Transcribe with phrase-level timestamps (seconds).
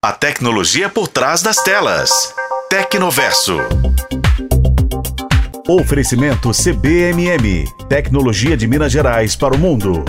[0.00, 2.32] A tecnologia por trás das telas.
[2.70, 3.58] Tecnoverso.
[5.68, 7.64] Oferecimento CBMM.
[7.88, 10.04] Tecnologia de Minas Gerais para o mundo.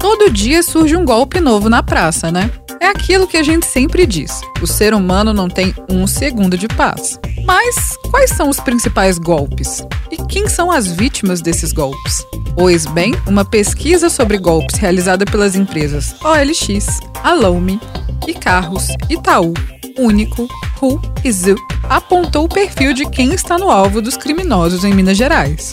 [0.00, 2.50] Todo dia surge um golpe novo na praça, né?
[2.80, 6.66] É aquilo que a gente sempre diz: o ser humano não tem um segundo de
[6.66, 7.20] paz.
[7.44, 9.86] Mas quais são os principais golpes?
[10.10, 12.26] E quem são as vítimas desses golpes?
[12.56, 17.78] Pois bem, uma pesquisa sobre golpes realizada pelas empresas OLX, Alome,
[18.26, 19.52] e Carros, Itaú,
[19.98, 24.92] Único, Ru e Zup apontou o perfil de quem está no alvo dos criminosos em
[24.92, 25.72] Minas Gerais.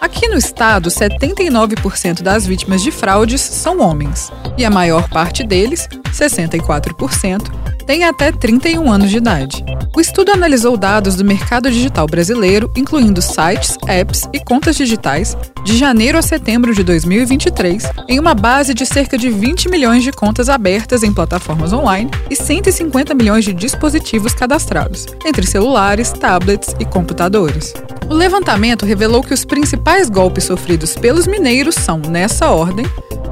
[0.00, 5.86] Aqui no estado, 79% das vítimas de fraudes são homens, e a maior parte deles,
[6.10, 9.62] 64%, tem até 31 anos de idade.
[9.92, 15.76] O estudo analisou dados do mercado digital brasileiro, incluindo sites, apps e contas digitais, de
[15.76, 20.48] janeiro a setembro de 2023, em uma base de cerca de 20 milhões de contas
[20.48, 27.74] abertas em plataformas online e 150 milhões de dispositivos cadastrados, entre celulares, tablets e computadores.
[28.08, 32.86] O levantamento revelou que os principais golpes sofridos pelos mineiros são, nessa ordem,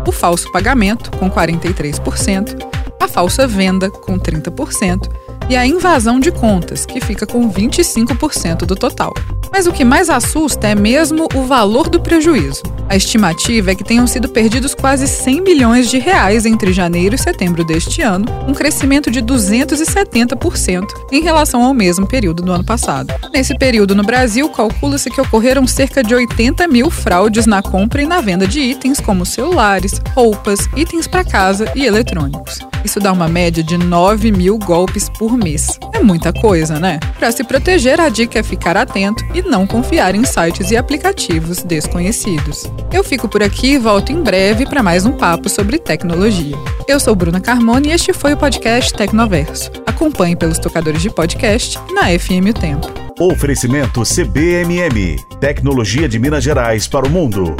[0.04, 2.56] o falso pagamento, com 43%,
[3.00, 5.08] a falsa venda, com 30%,
[5.48, 9.14] e a invasão de contas, que fica com 25% do total.
[9.50, 12.62] Mas o que mais assusta é mesmo o valor do prejuízo.
[12.88, 17.18] A estimativa é que tenham sido perdidos quase 100 milhões de reais entre janeiro e
[17.18, 23.12] setembro deste ano, um crescimento de 270% em relação ao mesmo período do ano passado.
[23.30, 28.06] Nesse período no Brasil, calcula-se que ocorreram cerca de 80 mil fraudes na compra e
[28.06, 32.58] na venda de itens como celulares, roupas, itens para casa e eletrônicos.
[32.82, 35.78] Isso dá uma média de 9 mil golpes por mês.
[35.92, 36.98] É muita coisa, né?
[37.18, 41.62] Para se proteger, a dica é ficar atento e não confiar em sites e aplicativos
[41.62, 42.66] desconhecidos.
[42.92, 46.56] Eu fico por aqui e volto em breve para mais um papo sobre tecnologia.
[46.86, 49.70] Eu sou Bruna Carmona e este foi o podcast Tecnoverso.
[49.86, 52.86] Acompanhe pelos tocadores de podcast na FM O Tempo.
[53.18, 57.56] Oferecimento CBMM Tecnologia de Minas Gerais para o mundo.